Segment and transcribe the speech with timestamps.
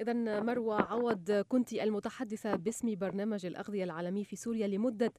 [0.00, 5.12] إذا مروة عوض كنت المتحدثة باسم برنامج الأغذية العالمي في سوريا لمدة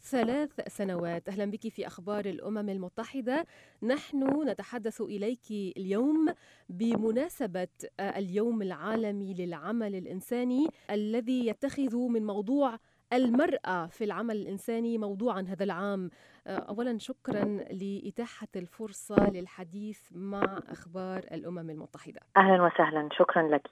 [0.00, 1.28] ثلاث سنوات.
[1.28, 3.46] أهلا بك في أخبار الأمم المتحدة.
[3.82, 6.34] نحن نتحدث إليك اليوم
[6.68, 7.68] بمناسبة
[8.00, 12.78] اليوم العالمي للعمل الإنساني الذي يتخذ من موضوع
[13.12, 16.10] المرأة في العمل الإنساني موضوعا هذا العام.
[16.46, 22.20] أولا شكرا لإتاحة الفرصة للحديث مع أخبار الأمم المتحدة.
[22.36, 23.08] أهلا وسهلا.
[23.12, 23.70] شكرا لك.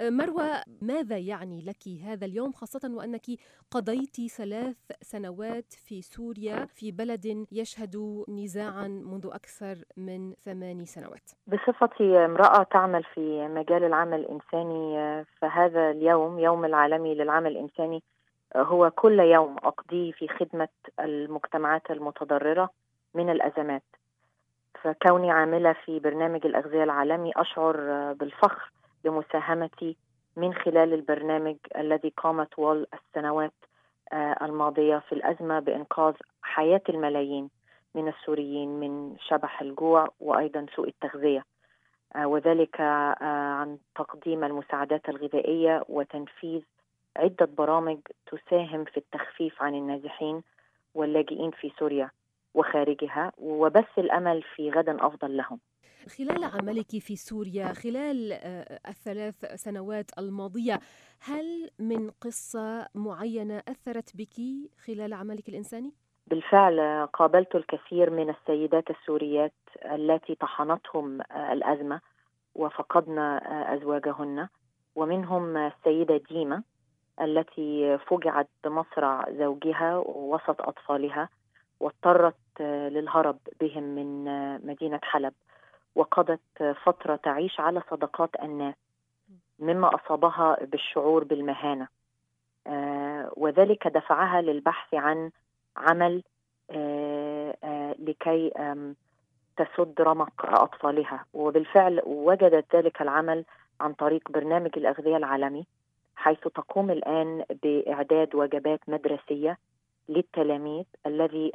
[0.00, 3.26] مروة ماذا يعني لك هذا اليوم خاصة وأنك
[3.70, 12.24] قضيت ثلاث سنوات في سوريا في بلد يشهد نزاعا منذ أكثر من ثماني سنوات؟ بصفتي
[12.24, 18.02] امرأة تعمل في مجال العمل الإنساني فهذا اليوم يوم العالمي للعمل الإنساني
[18.56, 20.68] هو كل يوم أقضيه في خدمة
[21.00, 22.70] المجتمعات المتضررة
[23.14, 23.82] من الأزمات.
[24.82, 27.76] فكوني عاملة في برنامج الأغذية العالمي أشعر
[28.12, 28.70] بالفخر
[29.04, 29.96] لمساهمتي
[30.36, 33.52] من خلال البرنامج الذي قام طوال السنوات
[34.42, 37.50] الماضية في الأزمة بإنقاذ حياة الملايين
[37.94, 41.44] من السوريين من شبح الجوع وأيضا سوء التغذية
[42.16, 46.62] وذلك عن تقديم المساعدات الغذائية وتنفيذ
[47.16, 50.42] عدة برامج تساهم في التخفيف عن النازحين
[50.94, 52.10] واللاجئين في سوريا
[52.54, 55.58] وخارجها وبث الأمل في غد أفضل لهم.
[56.08, 58.32] خلال عملك في سوريا خلال
[58.88, 60.80] الثلاث سنوات الماضية
[61.20, 64.36] هل من قصة معينة أثرت بك
[64.86, 65.92] خلال عملك الإنساني؟
[66.26, 71.20] بالفعل قابلت الكثير من السيدات السوريات التي طحنتهم
[71.52, 72.00] الأزمة
[72.54, 73.18] وفقدن
[73.48, 74.48] أزواجهن
[74.96, 76.62] ومنهم السيدة ديما
[77.20, 81.28] التي فجعت بمصرع زوجها وسط أطفالها
[81.80, 84.24] واضطرت للهرب بهم من
[84.66, 85.34] مدينة حلب
[85.94, 88.74] وقضت فترة تعيش على صدقات الناس
[89.58, 91.88] مما أصابها بالشعور بالمهانة.
[93.36, 95.30] وذلك دفعها للبحث عن
[95.76, 96.22] عمل
[97.98, 98.50] لكي
[99.56, 101.24] تسد رمق أطفالها.
[101.34, 103.44] وبالفعل وجدت ذلك العمل
[103.80, 105.66] عن طريق برنامج الأغذية العالمي
[106.16, 109.58] حيث تقوم الآن بإعداد وجبات مدرسية
[110.08, 111.52] للتلاميذ الذي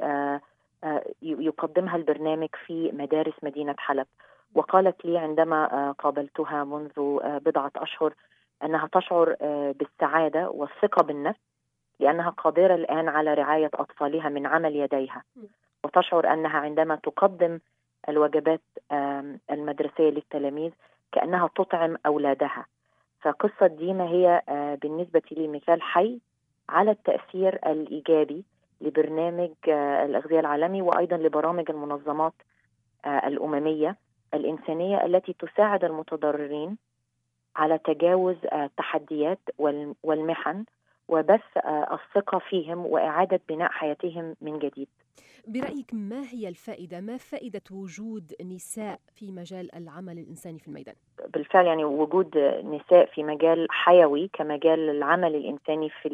[1.22, 4.06] يقدمها البرنامج في مدارس مدينة حلب.
[4.54, 8.14] وقالت لي عندما قابلتها منذ بضعة أشهر
[8.64, 9.36] أنها تشعر
[9.72, 11.40] بالسعادة والثقة بالنفس
[12.00, 15.22] لأنها قادرة الآن على رعاية أطفالها من عمل يديها.
[15.84, 17.58] وتشعر أنها عندما تقدم
[18.08, 18.60] الوجبات
[19.50, 20.72] المدرسية للتلاميذ
[21.12, 22.66] كأنها تطعم أولادها.
[23.20, 24.42] فقصة ديما هي
[24.82, 26.20] بالنسبة لي مثال حي
[26.68, 28.44] على التأثير الإيجابي
[28.80, 29.50] لبرنامج
[30.04, 32.32] الأغذية العالمي وأيضا لبرامج المنظمات
[33.06, 33.96] الأممية.
[34.34, 36.76] الإنسانية التي تساعد المتضررين
[37.56, 39.40] على تجاوز التحديات
[40.02, 40.64] والمحن
[41.08, 44.88] وبث الثقة فيهم وإعادة بناء حياتهم من جديد
[45.46, 50.94] برأيك ما هي الفائدة؟ ما فائدة وجود نساء في مجال العمل الإنساني في الميدان؟
[51.34, 56.08] بالفعل يعني وجود نساء في مجال حيوي كمجال العمل الإنساني في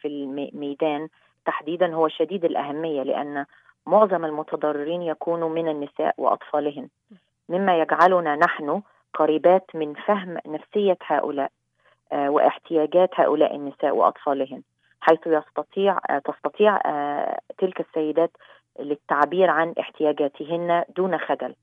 [0.00, 1.08] في الميدان
[1.46, 3.46] تحديدا هو شديد الأهمية لأن
[3.86, 6.88] معظم المتضررين يكونوا من النساء وأطفالهن
[7.50, 8.82] مما يجعلنا نحن
[9.14, 11.50] قريبات من فهم نفسية هؤلاء
[12.12, 14.62] واحتياجات هؤلاء النساء وأطفالهن
[15.00, 16.78] حيث يستطيع تستطيع
[17.58, 18.30] تلك السيدات
[18.80, 21.54] للتعبير عن احتياجاتهن دون خجل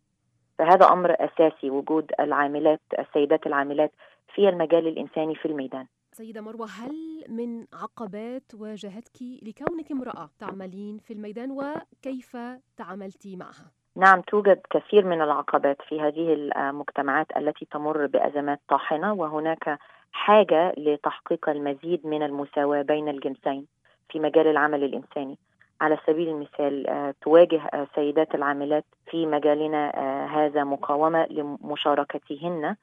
[0.58, 3.92] فهذا أمر أساسي وجود العاملات السيدات العاملات
[4.36, 11.14] في المجال الإنساني في الميدان سيدة مروة هل من عقبات واجهتك لكونك امرأة تعملين في
[11.14, 12.38] الميدان وكيف
[12.78, 19.80] تعاملتي معها؟ نعم توجد كثير من العقبات في هذه المجتمعات التي تمر بأزمات طاحنة وهناك
[20.12, 23.66] حاجة لتحقيق المزيد من المساواة بين الجنسين
[24.10, 25.38] في مجال العمل الإنساني.
[25.82, 26.86] على سبيل المثال
[27.22, 29.90] تواجه سيدات العاملات في مجالنا
[30.26, 32.76] هذا مقاومة لمشاركتهن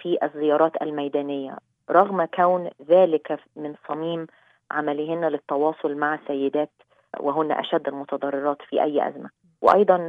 [0.00, 1.56] في الزيارات الميدانية
[1.90, 4.26] رغم كون ذلك من صميم
[4.70, 6.70] عملهن للتواصل مع سيدات
[7.20, 9.30] وهن أشد المتضررات في أي أزمة.
[9.60, 10.08] وأيضا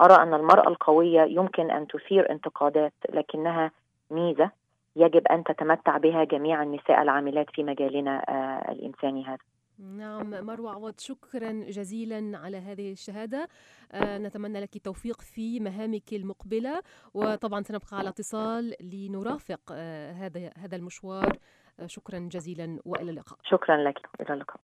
[0.00, 3.70] أرى أن المرأة القوية يمكن أن تثير انتقادات لكنها
[4.10, 4.50] ميزة
[4.96, 8.24] يجب أن تتمتع بها جميع النساء العاملات في مجالنا
[8.72, 9.38] الإنساني هذا.
[9.78, 13.48] نعم مروة عوض شكرا جزيلا على هذه الشهادة.
[13.92, 16.82] آه نتمنى لك التوفيق في مهامك المقبلة
[17.14, 21.32] وطبعا سنبقى على اتصال لنرافق آه هذا هذا المشوار.
[21.80, 23.38] آه شكرا جزيلا وإلى اللقاء.
[23.42, 24.56] شكرا لك إلى اللقاء.